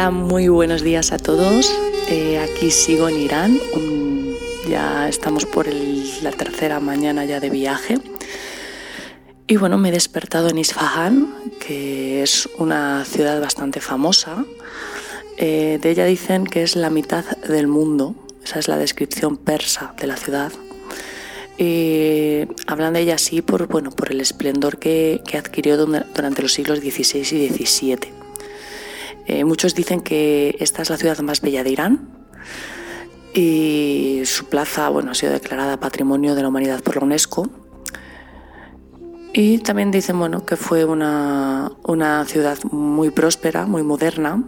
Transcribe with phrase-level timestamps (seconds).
[0.00, 1.70] Hola, muy buenos días a todos.
[2.08, 3.58] Eh, aquí sigo en Irán.
[4.66, 5.66] ya estamos por
[6.22, 7.98] la tercera mañana ya de viaje.
[9.46, 14.46] Y bueno, me he despertado en Isfahan, que es una ciudad bastante famosa.
[15.36, 18.14] Eh, de ella dicen que es la mitad del mundo.
[18.42, 20.50] Esa es la descripción persa de la ciudad.
[21.58, 26.54] Y hablan de ella así por, bueno, por el esplendor que, que adquirió durante los
[26.54, 28.19] siglos XVI y XVII.
[29.32, 32.08] Eh, muchos dicen que esta es la ciudad más bella de Irán
[33.32, 37.48] y su plaza bueno, ha sido declarada Patrimonio de la Humanidad por la UNESCO.
[39.32, 41.70] Y también dicen bueno, que fue una,
[42.26, 44.42] ciudad muy próspera, muy moderna,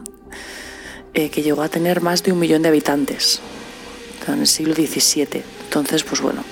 [1.14, 3.40] eh, que llegó a tener más de un millón de habitantes
[4.26, 5.44] en el siglo XVII.
[5.62, 6.42] Entonces, pues bueno,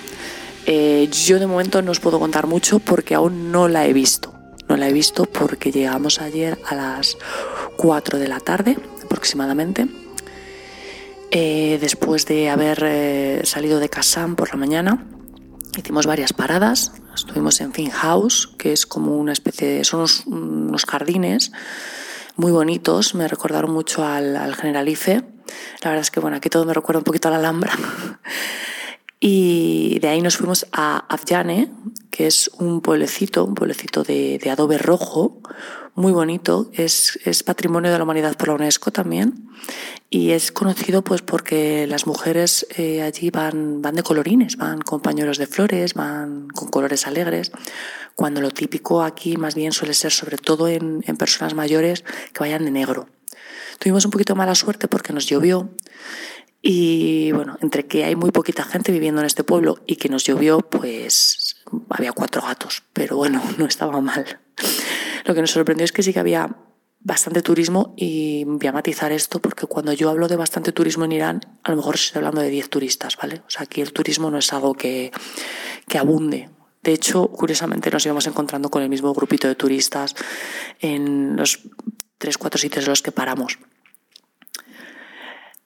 [0.66, 4.32] eh, yo de momento no os puedo contar mucho porque aún no la he visto.
[4.68, 7.18] No la he visto porque llegamos ayer a las
[7.80, 9.88] 4 de la tarde aproximadamente.
[11.30, 15.06] Eh, después de haber eh, salido de Kazán por la mañana,
[15.78, 16.92] hicimos varias paradas.
[17.14, 19.84] Estuvimos en Fin House, que es como una especie de.
[19.84, 21.52] son unos, jardines
[22.36, 25.24] muy bonitos, me recordaron mucho al, al, Generalife.
[25.82, 27.72] La verdad es que bueno, aquí todo me recuerda un poquito a la Alhambra.
[29.20, 31.70] y de ahí nos fuimos a Afjane,
[32.10, 35.42] que es un pueblecito, un pueblecito de, de adobe rojo,
[35.94, 39.50] muy bonito, es, es, patrimonio de la humanidad por la UNESCO también.
[40.08, 45.00] Y es conocido pues porque las mujeres eh, allí van, van de colorines, van con
[45.02, 47.52] pañuelos de flores, van con colores alegres,
[48.14, 52.40] cuando lo típico aquí más bien suele ser sobre todo en, en personas mayores que
[52.40, 53.08] vayan de negro.
[53.78, 55.70] Tuvimos un poquito mala suerte porque nos llovió
[56.62, 60.24] y bueno, entre que hay muy poquita gente viviendo en este pueblo y que nos
[60.24, 61.56] llovió, pues
[61.88, 64.40] había cuatro gatos, pero bueno, no estaba mal.
[65.24, 66.56] Lo que nos sorprendió es que sí que había
[67.02, 71.12] bastante turismo y voy a matizar esto porque cuando yo hablo de bastante turismo en
[71.12, 73.42] Irán, a lo mejor estoy hablando de 10 turistas, ¿vale?
[73.46, 75.10] O sea, aquí el turismo no es algo que,
[75.88, 76.50] que abunde.
[76.82, 80.14] De hecho, curiosamente nos íbamos encontrando con el mismo grupito de turistas
[80.80, 81.60] en los
[82.18, 83.58] tres, cuatro sitios en los que paramos.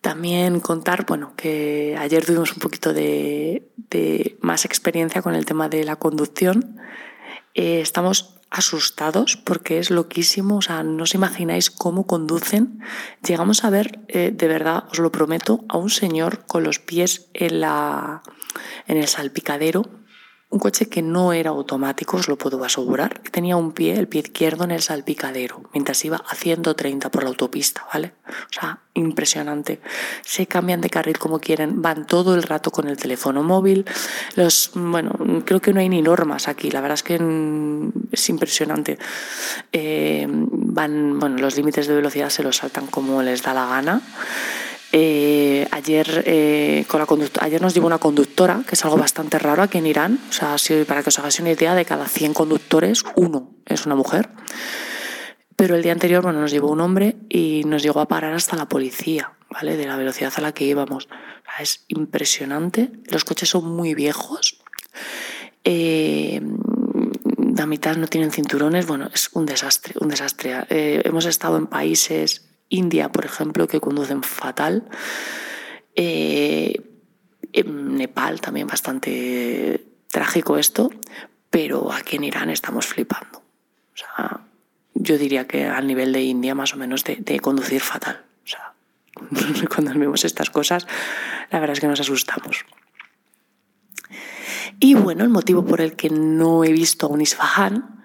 [0.05, 3.71] También contar, bueno, que ayer tuvimos un poquito de,
[4.43, 6.79] más experiencia con el tema de la conducción.
[7.55, 12.81] Eh, estamos asustados porque es loquísimo, o sea, no os imagináis cómo conducen.
[13.27, 17.31] Llegamos a ver, eh, de verdad, os lo prometo, a un señor con los pies
[17.33, 18.23] en, la,
[18.87, 20.04] en el salpicadero
[20.55, 24.07] un coche que no era automático, os lo puedo asegurar, que tenía un pie, el
[24.07, 28.13] pie izquierdo en el salpicadero, mientras iba a 130 por la autopista, ¿vale?
[28.29, 29.81] O sea, impresionante.
[30.23, 33.85] Se cambian de carril como quieren, van todo el rato con el teléfono móvil.
[34.37, 35.11] Los, bueno,
[35.45, 37.15] creo que no hay ni normas aquí, la verdad es que
[38.13, 38.97] es impresionante.
[39.73, 44.03] Eh, van, bueno, los límites de velocidad se los saltan como les da la gana.
[44.97, 47.07] Eh, ayer, eh, con la
[47.41, 50.21] ayer nos llevó una conductora, que es algo bastante raro aquí en Irán.
[50.31, 50.55] O sea,
[50.87, 54.29] para que os hagáis una idea, de cada 100 conductores, uno es una mujer.
[55.57, 58.55] Pero el día anterior, bueno, nos llevó un hombre y nos llegó a parar hasta
[58.55, 59.77] la policía, ¿vale?
[59.77, 61.09] De la velocidad a la que íbamos.
[61.59, 62.93] es impresionante.
[63.11, 64.63] Los coches son muy viejos.
[65.65, 66.41] Eh,
[67.57, 68.87] la mitad no tienen cinturones.
[68.87, 70.67] Bueno, es un desastre, un desastre.
[70.69, 74.85] hemos estado en países India, por ejemplo, que conducen fatal.
[75.95, 76.83] Eh,
[77.53, 80.91] en Nepal también bastante trágico esto,
[81.51, 83.43] pero aquí en Irán estamos flipando.
[84.97, 88.25] Yo diría que al nivel de India más o menos de, conducir fatal.
[89.73, 90.87] Cuando vemos estas cosas,
[91.51, 92.65] la verdad es que nos asustamos.
[94.81, 98.04] Y bueno, el motivo por el que no he visto a un Isfahan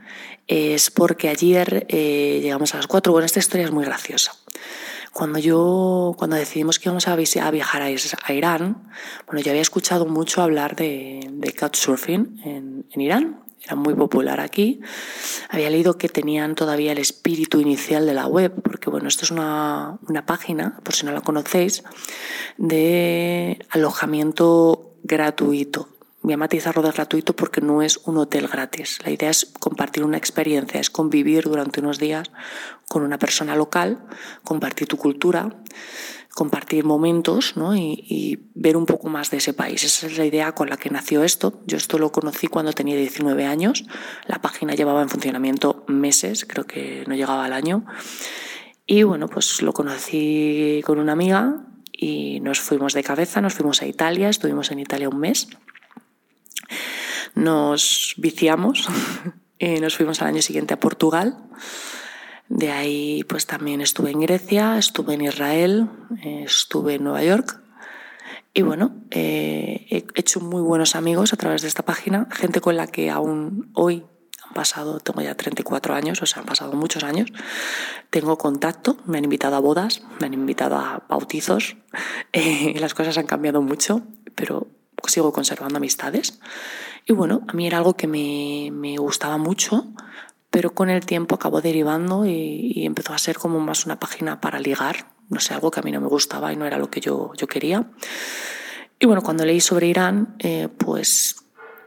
[0.49, 3.13] es porque ayer eh, llegamos a las cuatro.
[3.13, 4.33] Bueno, esta historia es muy graciosa.
[5.13, 8.89] Cuando yo, cuando decidimos que íbamos a, viajar a, Irán,
[9.27, 14.81] bueno, yo había escuchado mucho hablar de, couchsurfing en, Irán, era muy popular aquí.
[15.49, 19.31] Había leído que tenían todavía el espíritu inicial de la web, porque bueno, esto es
[19.31, 21.83] una página, por si no la conocéis,
[22.57, 25.89] de alojamiento gratuito
[26.21, 28.99] voy a matizarlo de gratuito porque no es un hotel gratis.
[29.03, 32.31] La idea es compartir una experiencia, es convivir durante unos días
[32.87, 34.05] con una persona local,
[34.43, 35.55] compartir tu cultura,
[36.33, 37.75] compartir momentos ¿no?
[37.75, 39.83] y, ver un poco más de ese país.
[39.83, 41.61] Esa es la idea con la que nació esto.
[41.65, 43.85] Yo esto lo conocí cuando tenía 19 años.
[44.25, 47.85] La página llevaba en funcionamiento meses, creo que no llegaba al año.
[48.85, 53.81] Y bueno, pues lo conocí con una amiga y nos fuimos de cabeza, nos fuimos
[53.81, 55.47] a Italia, estuvimos en Italia un mes
[57.35, 58.87] nos viciamos
[59.59, 61.37] y nos fuimos al año siguiente a Portugal.
[62.49, 65.89] De ahí pues también estuve en Grecia, estuve en Israel,
[66.23, 67.61] estuve en Nueva York.
[68.53, 72.75] Y bueno, eh, he hecho muy buenos amigos a través de esta página, gente con
[72.75, 74.03] la que aún hoy
[74.47, 77.31] han pasado, tengo ya 34 años, o sea, han pasado muchos años.
[78.09, 81.77] Tengo contacto, me han invitado a bodas, me han invitado a bautizos.
[82.31, 84.03] Eh, las cosas han cambiado mucho,
[84.35, 84.67] pero
[85.07, 86.39] sigo conservando amistades.
[87.05, 89.87] Y bueno, a mí era algo que me, me gustaba mucho,
[90.51, 94.59] pero con el tiempo acabó derivando y, empezó a ser como más una página para
[94.59, 97.01] ligar, no sé, algo que a mí no me gustaba y no era lo que
[97.01, 97.91] yo, yo quería.
[98.99, 101.37] Y bueno, cuando leí sobre Irán, eh, pues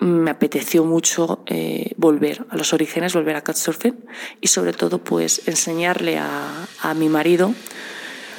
[0.01, 4.05] me apeteció mucho eh, volver a los orígenes, volver a Couchsurfing
[4.41, 7.55] y sobre todo pues enseñarle a, a mi marido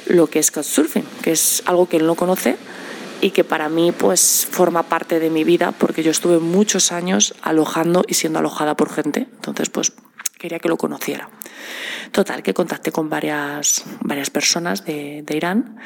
[0.06, 2.56] lo que es Couchsurfing, que es algo que él no conoce
[3.20, 7.34] y que para mí pues forma parte de mi vida porque yo estuve muchos años
[7.42, 9.28] alojando y siendo alojada por gente.
[9.34, 9.92] Entonces pues
[10.38, 11.30] quería que lo conociera.
[12.12, 15.78] Total, que contacté con varias, varias personas de, de Irán,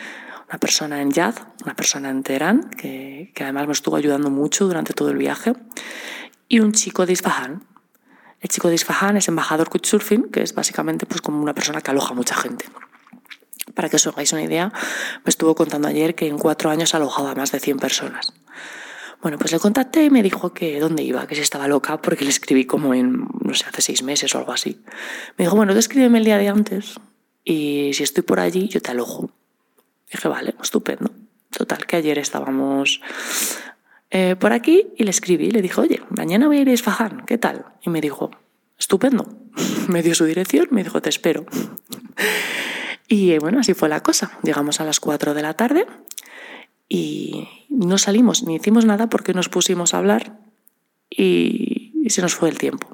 [0.48, 1.34] una persona en Yad,
[1.64, 5.54] una persona en Teherán, que, que, además me estuvo ayudando mucho durante todo el viaje,
[6.48, 7.64] y un chico de Isfahan.
[8.40, 11.90] El chico de Isfahan es embajador Couchsurfing, que es básicamente pues, como una persona que
[11.90, 12.64] aloja a mucha gente.
[13.75, 14.73] Para que os hagáis una idea,
[15.25, 18.32] me estuvo contando ayer que en cuatro años ha alojado a más de 100 personas.
[19.20, 22.25] Bueno, pues le contacté y me dijo que dónde iba, que si estaba loca, porque
[22.25, 24.81] le escribí como en, no sé, hace seis meses o algo así.
[25.37, 26.94] Me dijo, bueno, tú escríbeme el día de antes
[27.44, 29.31] y si estoy por allí, yo te alojo.
[30.11, 31.11] Dije, vale, estupendo.
[31.50, 33.00] Total, que ayer estábamos
[34.11, 37.25] eh, por aquí y le escribí, le dije, oye, mañana voy a ir a Isfahan,
[37.26, 37.67] ¿qué tal?
[37.82, 38.31] Y me dijo,
[38.79, 39.26] estupendo.
[39.88, 41.44] me dio su dirección, me dijo, te espero.
[43.08, 44.38] Y eh, bueno, así fue la cosa.
[44.43, 45.87] Llegamos a las 4 de la tarde
[46.88, 50.38] y no salimos ni hicimos nada porque nos pusimos a hablar
[51.10, 52.88] y, se nos fue el tiempo.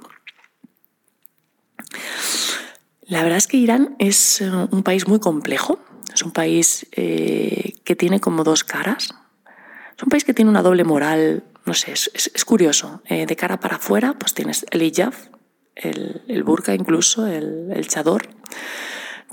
[3.03, 5.79] La verdad es que Irán es eh, un país muy complejo,
[6.13, 9.15] es un país eh, que tiene como dos caras,
[9.97, 13.03] es un país que tiene una doble moral, no sé, es, curioso.
[13.09, 15.15] de cara para afuera, pues tienes el hijab,
[15.77, 18.29] el, el burka incluso, el, el chador,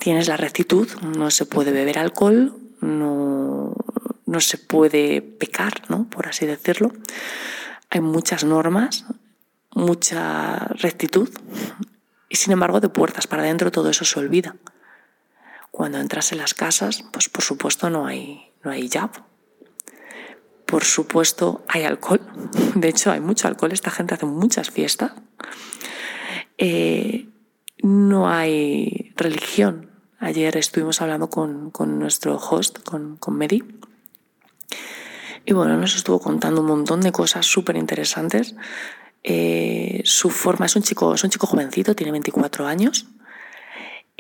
[0.02, 3.76] tienes la rectitud, no se puede beber alcohol, no,
[4.26, 6.10] no se puede pecar, ¿no?
[6.10, 6.92] por así decirlo.
[7.92, 9.06] Hay muchas normas,
[9.76, 11.30] mucha rectitud
[12.30, 14.56] y sin embargo de puertas para adentro todo eso se olvida.
[15.70, 19.12] Cuando entras en las casas, pues por supuesto no hay, no hay jab.
[20.66, 22.22] Por supuesto hay alcohol.
[22.74, 23.72] De hecho hay mucho alcohol.
[23.72, 25.12] Esta gente hace muchas fiestas.
[26.58, 27.30] Eh,
[27.84, 29.91] no hay religión.
[30.22, 33.64] Ayer estuvimos hablando con, con nuestro host, con, con Medi.
[35.46, 38.54] Y bueno, nos estuvo contando un montón de cosas súper interesantes.
[39.24, 43.08] Eh, su forma es un chico, es un chico jovencito, tiene 24 años.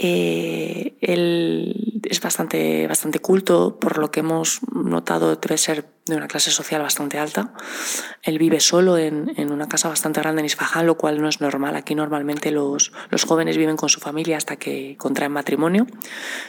[0.03, 6.27] Eh, él es bastante, bastante culto, por lo que hemos notado debe ser de una
[6.27, 7.53] clase social bastante alta.
[8.23, 11.39] Él vive solo en, en una casa bastante grande en Isfahan, lo cual no es
[11.39, 11.75] normal.
[11.75, 15.85] Aquí normalmente los, los, jóvenes viven con su familia hasta que contraen matrimonio.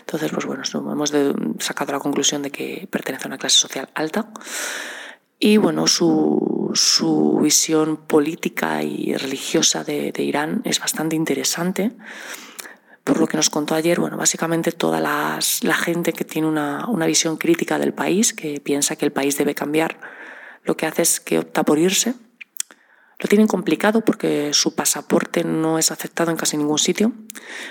[0.01, 3.91] Entonces, pues bueno, hemos de, sacado la conclusión de que pertenece a una clase social
[3.95, 4.33] alta.
[5.39, 11.93] Y bueno, su, su visión política y religiosa de, de Irán es bastante interesante
[13.05, 17.07] por lo que nos contó ayer, bueno, básicamente toda la gente que tiene una, una,
[17.07, 19.99] visión crítica del país, que piensa que el país debe cambiar,
[20.65, 22.15] lo que hace es que opta por irse.
[23.19, 27.13] Lo tienen complicado porque su pasaporte no es aceptado en casi ningún sitio.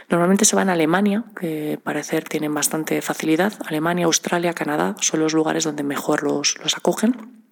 [0.09, 3.53] Normalmente se van a Alemania, que parecer tienen bastante facilidad.
[3.65, 7.43] Alemania, Australia, Canadá son los lugares donde mejor los, los acogen.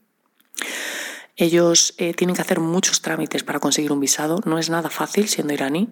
[1.41, 5.29] Ellos eh, tienen que hacer muchos trámites para conseguir un visado, no es nada fácil
[5.29, 5.87] siendo iraní,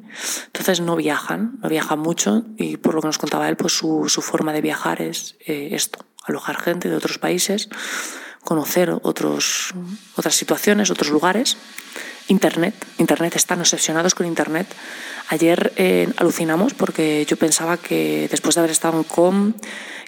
[0.47, 4.09] entonces no viajan, no viajan mucho y por lo que nos contaba él, pues su,
[4.09, 7.69] su forma de viajar es eh, esto, alojar gente de otros países,
[8.43, 9.73] conocer otros,
[10.17, 11.55] otras situaciones, otros lugares.
[12.27, 14.67] Internet, Internet, están obsesionados con Internet.
[15.29, 19.53] Ayer eh, alucinamos porque yo pensaba que después de haber estado en Com,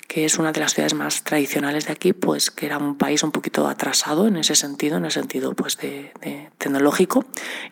[0.09, 3.21] que es una de las ciudades más tradicionales de aquí, pues que era un país
[3.21, 7.25] un poquito atrasado en ese sentido, en el sentido pues de, de tecnológico,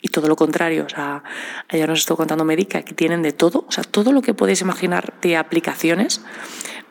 [0.04, 0.86] y todo lo contrario.
[0.86, 1.24] O sea,
[1.68, 4.36] ayer nos estuvo contando Medi que aquí tienen de todo, o sea, todo lo que
[4.36, 6.22] podéis imaginar de aplicaciones.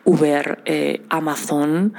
[0.03, 1.93] Uber, eh, Amazon,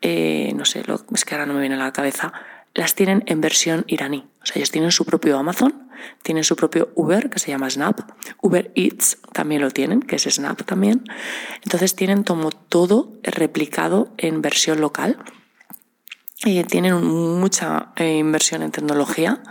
[0.00, 2.32] eh, no sé, lo, es que ahora no me viene a la cabeza,
[2.74, 4.26] las tienen en versión iraní.
[4.42, 5.88] O sea, ellos tienen su propio Amazon,
[6.22, 8.00] tienen su propio Uber, que se llama Snap.
[8.42, 11.04] Uber Eats también lo tienen, que es Snap también.
[11.62, 15.18] Entonces tienen como todo replicado en versión local.
[16.44, 19.42] Y tienen mucha eh, inversión en tecnología.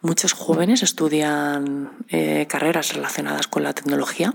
[0.00, 4.34] Muchos jóvenes estudian eh, carreras relacionadas con la tecnología.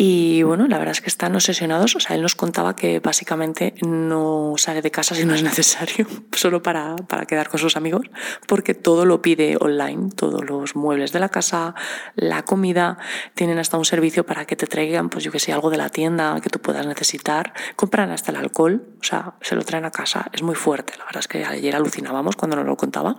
[0.00, 1.96] Y bueno, la verdad es que están obsesionados.
[1.96, 6.06] O sea, él nos contaba que básicamente no sale de casa si no es necesario,
[6.32, 8.08] solo para, para quedar con sus amigos,
[8.46, 11.74] porque todo lo pide online, todos los muebles de la casa,
[12.14, 12.98] la comida,
[13.34, 15.88] tienen hasta un servicio para que te traigan, pues yo que sé, algo de la
[15.88, 17.52] tienda que tú puedas necesitar.
[17.74, 20.30] Compran hasta el alcohol, o sea, se lo traen a casa.
[20.32, 20.92] Es muy fuerte.
[20.96, 23.16] La verdad es que ayer alucinábamos cuando nos lo contaba.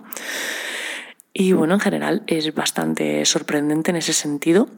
[1.34, 4.70] Y bueno, en general es bastante sorprendente en ese sentido.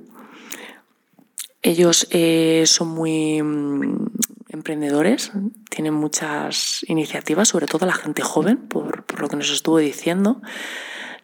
[1.63, 4.07] Ellos eh, son muy mm,
[4.49, 5.31] emprendedores,
[5.71, 10.43] tienen muchas iniciativas, sobre todo la gente joven, por, lo que nos estuvo diciendo.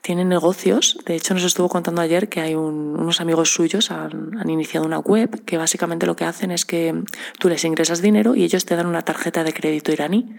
[0.00, 4.49] Tienen negocios, de hecho nos estuvo contando ayer que hay unos amigos suyos han, han
[4.49, 6.95] iniciado una web que básicamente lo que hacen es que
[7.40, 10.37] tú les ingresas dinero y ellos te dan una tarjeta de crédito iraní.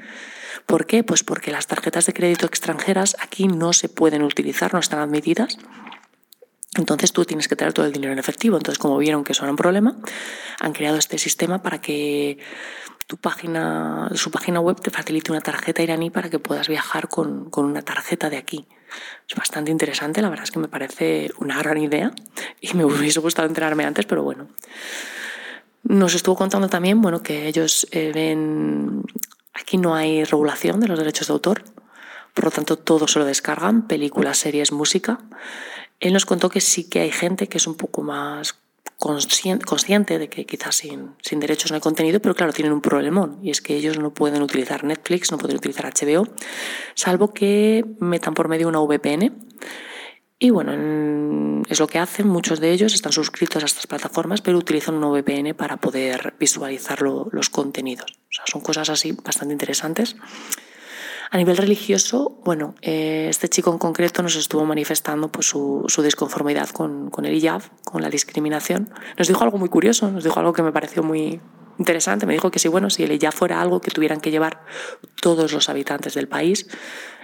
[0.65, 1.03] ¿Por qué?
[1.03, 5.57] Pues porque las tarjetas de crédito extranjeras aquí no se pueden utilizar, no están admitidas
[6.77, 8.57] entonces tú tienes que traer todo el dinero en efectivo.
[8.57, 9.97] Entonces, como vieron que eso era un problema,
[10.59, 12.37] han creado este sistema para que
[13.07, 17.49] tu página, su página web te facilite una tarjeta iraní para que puedas viajar con,
[17.49, 18.67] con una tarjeta de aquí.
[19.27, 22.11] Es bastante interesante, la verdad es que me parece una gran idea
[22.61, 24.47] y me hubiese gustado enterarme antes, pero bueno.
[25.81, 29.03] Nos estuvo contando también, bueno, que ellos eh, ven,
[29.53, 31.63] aquí no hay regulación de los derechos de autor,
[32.35, 35.19] por lo tanto todo se lo descargan, películas, series, música.
[35.99, 38.55] Él nos contó que sí que hay gente que es un poco más
[38.99, 43.49] consciente de que quizás sin, derechos no hay contenido, pero claro, tienen un problemón y
[43.49, 46.27] es que ellos no pueden utilizar Netflix, no pueden utilizar HBO,
[46.95, 49.47] salvo que metan por medio una VPN.
[50.41, 54.57] Y bueno, es lo que hacen, muchos de ellos están suscritos a estas plataformas, pero
[54.57, 58.11] utilizan una VPN para poder visualizar los contenidos.
[58.29, 60.15] O sea, son cosas así bastante interesantes.
[61.31, 66.01] A nivel religioso, bueno, eh, este chico en concreto nos estuvo manifestando pues, su, su
[66.01, 68.91] disconformidad con, el hijab, con la discriminación.
[69.15, 71.39] Nos dijo algo muy curioso, nos dijo algo que me pareció muy
[71.77, 72.25] interesante.
[72.25, 74.65] Me dijo que si, bueno, si el hijab fuera algo que tuvieran que llevar
[75.21, 76.67] todos los habitantes del país,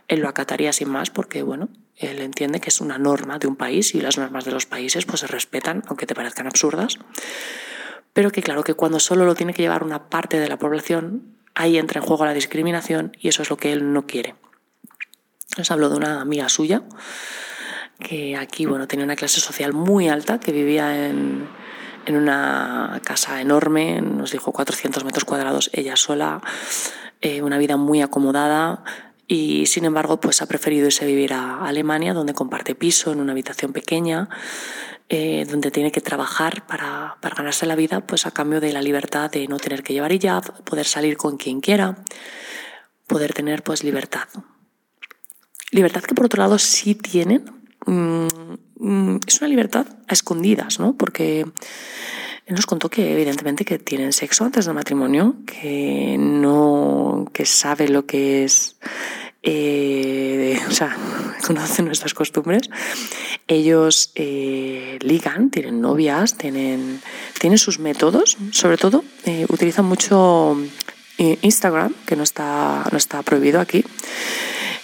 [0.08, 3.56] él lo acataría sin más porque, bueno, él entiende que es una norma de un
[3.56, 7.00] país y las normas de los países pues se respetan, aunque te parezcan absurdas.
[8.14, 11.35] Pero que claro que cuando solo lo tiene que llevar una parte de la población,
[11.56, 14.36] ahí entra en juego la discriminación y eso es lo que él no quiere.
[15.58, 16.84] Nos habló de una amiga suya
[18.00, 21.48] que aquí bueno, tenía una clase social muy alta, que vivía en,
[22.06, 26.42] en una casa enorme, nos dijo 400 metros cuadrados, ella sola,
[27.22, 28.84] eh, una vida muy acomodada,
[29.28, 33.20] y sin embargo pues ha preferido irse a vivir a Alemania donde comparte piso en
[33.20, 34.30] una habitación pequeña
[35.08, 38.82] eh, donde tiene que trabajar para, para, ganarse la vida, pues a cambio de la
[38.82, 42.04] libertad de no tener que llevar hijab, poder salir con quien quiera,
[43.06, 44.28] poder tener pues libertad.
[45.70, 47.46] Libertad que por otro lado sí tienen,
[47.86, 48.28] mm,
[48.78, 50.98] mm, es una libertad a escondidas, ¿no?
[50.98, 57.46] Porque él nos contó que evidentemente que tienen sexo antes del matrimonio, que no, que
[57.46, 58.78] sabe lo que es
[59.44, 60.96] eh, o sea,
[61.46, 62.70] conocen nuestras costumbres.
[63.48, 67.02] Ellos eh, ligan, tienen novias, tienen,
[67.40, 70.58] tienen sus métodos, sobre todo eh, utilizan mucho
[71.18, 73.84] Instagram, que no está, no está prohibido aquí.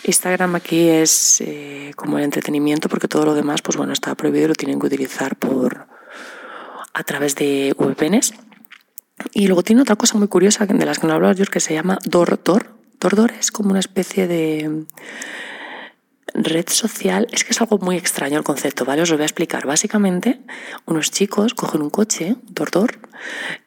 [0.03, 1.43] Instagram aquí es
[1.95, 4.87] como el entretenimiento porque todo lo demás, pues bueno, está prohibido y lo tienen que
[4.87, 5.87] utilizar por,
[6.93, 8.33] a través de VPNs.
[9.33, 11.73] Y luego tiene otra cosa muy curiosa de las que no hablo yo que se
[11.73, 14.85] llama DorDor, Tordor es como una especie de
[16.35, 17.27] red social.
[17.31, 19.01] Es que es algo muy extraño el concepto, ¿vale?
[19.01, 19.65] Os lo voy a explicar.
[19.65, 20.39] Básicamente,
[20.85, 22.99] unos chicos cogen un coche, Tordor,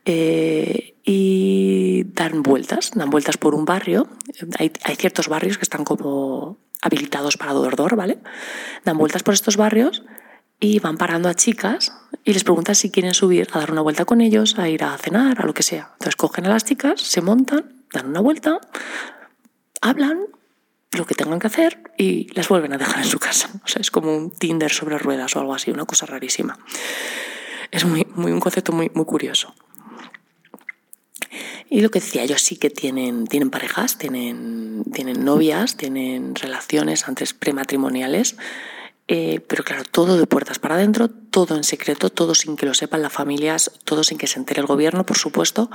[0.04, 4.06] eh, y dan vueltas, dan vueltas por un barrio.
[4.56, 8.18] Hay, hay ciertos barrios que están como habilitados para Tordor, ¿vale?
[8.84, 10.04] Dan vueltas por estos barrios
[10.60, 11.92] y van parando a chicas
[12.24, 14.96] y les preguntan si quieren subir a dar una vuelta con ellos, a ir a
[14.98, 15.90] cenar, a lo que sea.
[15.92, 18.60] Entonces cogen a las chicas, se montan, dan una vuelta,
[19.80, 20.20] hablan
[20.92, 23.50] lo que tengan que hacer y las vuelven a dejar en su casa.
[23.64, 26.58] O sea, es como un Tinder sobre ruedas o algo así, una cosa rarísima.
[27.70, 29.54] Es muy, muy un concepto muy, muy curioso.
[31.68, 37.08] Y lo que decía, ellos sí que tienen, tienen parejas, tienen, tienen novias, tienen relaciones
[37.08, 38.36] antes prematrimoniales,
[39.06, 42.72] eh, pero claro, todo de puertas para adentro, todo en secreto, todo sin que lo
[42.72, 45.70] sepan las familias, todo sin que se entere el gobierno, por supuesto.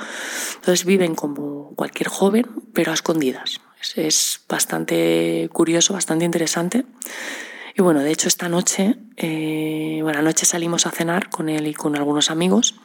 [0.55, 3.61] Entonces viven como cualquier joven, pero a escondidas.
[3.95, 6.85] Es, bastante curioso, bastante interesante.
[7.75, 11.73] Y bueno, de hecho esta noche, eh, bueno, anoche salimos a cenar con él y
[11.73, 12.75] con algunos amigos.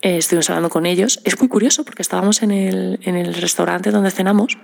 [0.00, 1.20] Eh, estuvimos hablando con ellos.
[1.24, 4.58] Es muy curioso porque estábamos en el, en el restaurante donde cenamos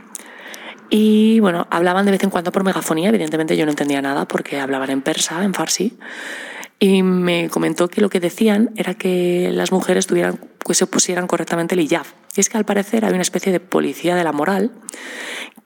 [0.90, 3.08] y bueno, hablaban de vez en cuando por megafonía.
[3.08, 5.96] Evidentemente yo no entendía nada porque hablaban en persa, en farsi.
[6.80, 11.28] Y me comentó que lo que decían era que las mujeres tuvieran, que se pusieran
[11.28, 12.06] correctamente el hijab.
[12.34, 14.72] Y es que al parecer hay una especie de policía de la moral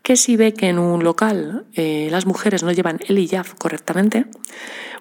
[0.03, 4.27] que si ve que en un local eh, las mujeres no llevan el hijab correctamente,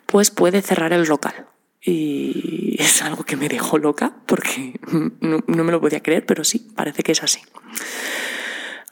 [0.05, 1.47] pues puede cerrar el local.
[1.81, 4.79] Y es algo que me dejó loca porque
[5.19, 7.41] no, no me lo podía creer, pero sí, parece que es así.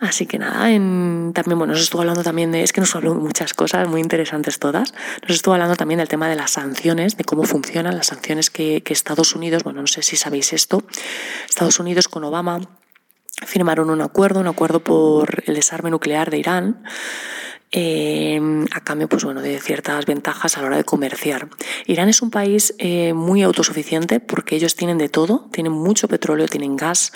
[0.02, 3.14] Así que nada, en, también bueno, nos estuvo hablando también de, es que nos habló
[3.14, 4.96] muchas cosas muy interesantes todas.
[5.22, 8.82] Nos estuvo hablando también del tema de las sanciones, de cómo funcionan las sanciones que,
[8.82, 10.84] que Estados Unidos, bueno, no sé si sabéis esto,
[11.48, 12.62] Estados Unidos con Obama
[13.46, 16.84] firmaron un acuerdo, un acuerdo por el desarme nuclear de Irán
[17.74, 21.48] Em, a cambio pues, bueno, de ciertas ventajas a la hora de comerciar.
[21.86, 26.48] Irán es un país eh, muy autosuficiente porque ellos tienen de todo, tienen mucho petróleo,
[26.48, 27.14] tienen gas,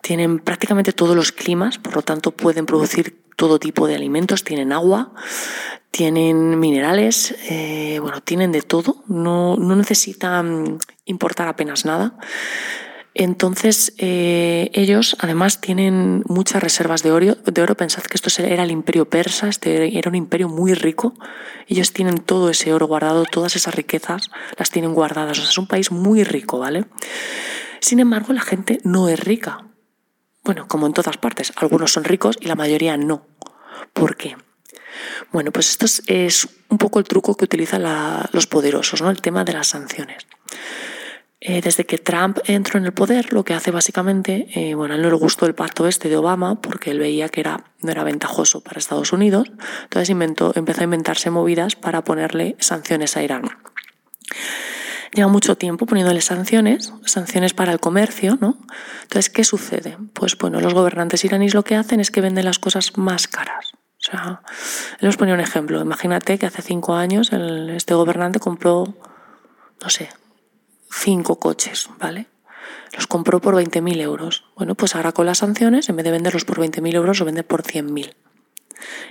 [0.00, 4.72] tienen prácticamente todos los climas, por lo tanto pueden producir todo tipo de alimentos, tienen
[4.72, 5.12] agua,
[5.92, 12.18] tienen minerales, eh, bueno, tienen de todo, no, no necesitan importar apenas nada.
[13.18, 17.74] Entonces, eh, ellos además tienen muchas reservas de oro, de oro.
[17.74, 21.14] Pensad que esto era el imperio persa, este era un imperio muy rico.
[21.66, 25.38] Ellos tienen todo ese oro guardado, todas esas riquezas las tienen guardadas.
[25.38, 26.84] O sea, es un país muy rico, ¿vale?
[27.80, 29.64] Sin embargo, la gente no es rica.
[30.44, 33.26] Bueno, como en todas partes, algunos son ricos y la mayoría no.
[33.94, 34.36] ¿Por qué?
[35.32, 37.82] Bueno, pues esto es, un poco el truco que utilizan
[38.32, 39.08] los poderosos, ¿no?
[39.08, 40.26] El tema de las sanciones.
[41.40, 45.02] Eh, desde que Trump entró en el poder, lo que hace básicamente, eh, bueno, él
[45.02, 48.04] no le gustó el pacto este de Obama porque él veía que era, no era
[48.04, 49.52] ventajoso para Estados Unidos,
[49.82, 53.50] entonces inventó, empezó a inventarse movidas para ponerle sanciones a Irán.
[55.12, 58.58] Lleva mucho tiempo poniéndole sanciones, sanciones para el comercio, ¿no?
[59.02, 59.96] Entonces, ¿qué sucede?
[60.14, 63.72] Pues bueno, los gobernantes iraníes lo que hacen es que venden las cosas más caras.
[63.98, 64.42] O sea,
[65.16, 65.80] ponía un ejemplo.
[65.80, 68.94] Imagínate que hace cinco años este gobernante compró,
[69.82, 70.10] no sé,
[70.90, 72.26] cinco coches, ¿vale?
[72.92, 74.44] Los compró por 20.000 euros.
[74.56, 77.42] Bueno, pues ahora con las sanciones, en vez de venderlos por 20.000 euros, lo vende
[77.42, 78.14] por 100.000.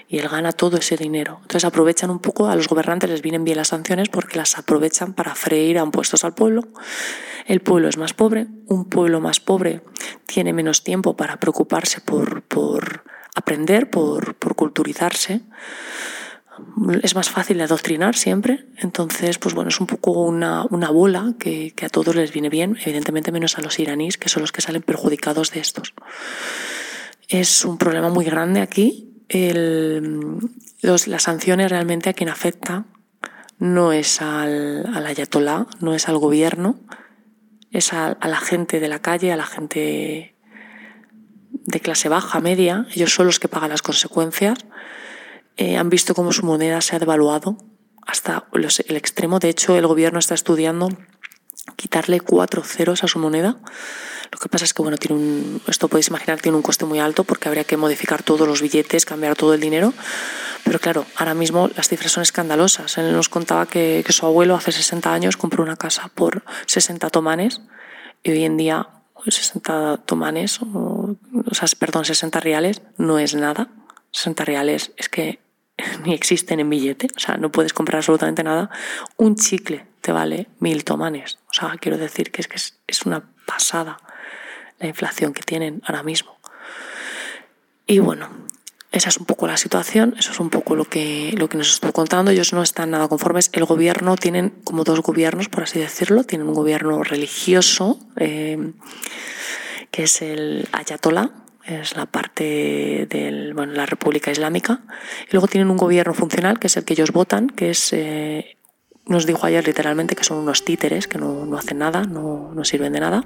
[0.07, 1.39] Y él gana todo ese dinero.
[1.41, 5.13] Entonces aprovechan un poco, a los gobernantes les vienen bien las sanciones porque las aprovechan
[5.13, 6.61] para freír a impuestos al pueblo.
[7.47, 9.81] El pueblo es más pobre, un pueblo más pobre
[10.25, 13.03] tiene menos tiempo para preocuparse por, por
[13.35, 15.41] aprender, por, por culturizarse
[17.01, 18.65] es más fácil adoctrinar siempre.
[18.77, 23.31] Entonces, pues bueno, es un poco una, bola que, a todos les viene bien, evidentemente
[23.31, 25.93] menos a los iraníes, que son los que salen perjudicados de estos.
[27.27, 29.11] Es un problema muy grande aquí.
[30.81, 32.85] las sanciones realmente a quien afecta
[33.57, 36.79] no es al, al ayatolá, no es al gobierno,
[37.71, 40.35] es a, a la gente de la calle, a la gente
[41.51, 42.85] de clase baja, media.
[42.93, 44.59] Ellos son los que pagan las consecuencias
[45.57, 47.57] eh, han visto cómo su moneda se ha devaluado
[48.05, 49.39] hasta el extremo.
[49.39, 50.89] De hecho, el gobierno está estudiando
[51.75, 53.57] quitarle cuatro ceros a su moneda.
[54.31, 56.99] Lo que pasa es que, bueno, tiene un, esto podéis imaginar, tiene un coste muy
[56.99, 59.93] alto porque habría que modificar todos los billetes, cambiar todo el dinero.
[60.63, 62.97] Pero claro, ahora mismo las cifras son escandalosas.
[62.97, 67.09] Él nos contaba que, que su abuelo hace 60 años compró una casa por 60
[67.09, 67.61] tomanes
[68.23, 68.89] y hoy en día
[69.31, 71.15] 60 tomanes, o,
[71.45, 73.69] o sea, perdón, 60 reales no es nada.
[74.11, 75.39] 60 reales es que
[76.03, 78.69] ni existen en billete, o sea, no puedes comprar absolutamente nada.
[79.17, 81.39] Un chicle te vale mil tomanes.
[81.49, 83.97] O sea, quiero decir que es que es, una pasada
[84.79, 86.37] la inflación que tienen ahora mismo.
[87.87, 88.29] Y bueno,
[88.91, 91.69] esa es un poco la situación, eso es un poco lo que, lo que nos
[91.73, 92.31] estuvo contando.
[92.31, 93.49] Ellos no están nada conformes.
[93.53, 96.23] El gobierno, tienen como dos gobiernos, por así decirlo.
[96.23, 98.73] Tienen un gobierno religioso, eh,
[99.91, 101.31] que es el Ayatollah,
[101.65, 104.81] es la parte de bueno, la República Islámica.
[105.27, 108.57] Y luego tienen un gobierno funcional, que es el que ellos votan, que es, eh,
[109.05, 112.63] nos dijo ayer literalmente que son unos títeres, que no, no hacen nada, no, no,
[112.65, 113.23] sirven de nada.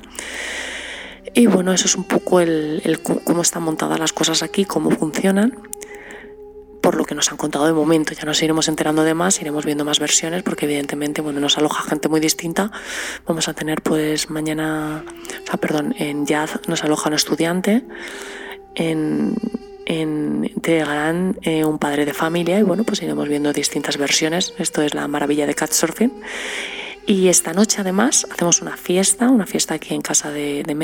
[1.34, 4.90] Y bueno, eso es un poco el, el, cómo están montadas las cosas aquí, cómo
[4.92, 5.54] funcionan
[6.82, 8.14] por lo que nos han contado de momento.
[8.14, 11.84] Ya nos iremos enterando de más, iremos viendo más versiones, porque evidentemente, bueno, nos aloja
[11.84, 12.72] gente muy distinta.
[13.26, 15.04] Vamos a tener, pues, mañana,
[15.60, 17.84] perdón, en Yaz nos aloja un estudiante,
[18.76, 19.36] en,
[19.86, 24.54] en Teherán eh, un padre de familia, y bueno, pues iremos viendo distintas versiones.
[24.58, 26.14] Esto es la maravilla de Catsurfing.
[27.06, 30.76] Y esta noche, además, hacemos una fiesta, una fiesta aquí en casa de, de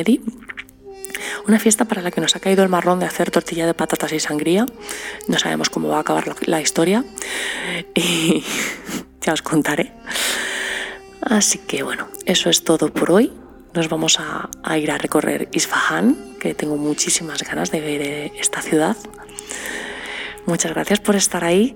[1.47, 4.12] una fiesta para la que nos ha caído el marrón de hacer tortilla de patatas
[4.13, 4.65] y sangría.
[5.27, 7.03] No sabemos cómo va a acabar la historia
[7.93, 8.43] y
[9.21, 9.93] ya os contaré.
[11.21, 13.34] Así que bueno, eso es todo por hoy.
[13.73, 18.62] Nos vamos a, ir a recorrer Isfahan, que tengo muchísimas ganas de ver eh, esta
[18.62, 18.95] ciudad.
[20.45, 21.75] Muchas gracias por estar ahí.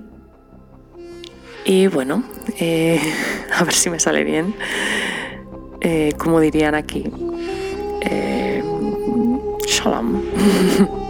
[1.65, 2.23] Y bueno,
[2.59, 3.01] eh,
[3.53, 4.55] a ver si me sale bien.
[5.81, 7.03] Eh, como dirían aquí.
[8.01, 8.38] Eh,
[9.69, 11.05] shalom.